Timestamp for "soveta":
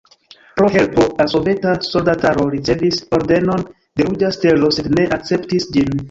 1.33-1.73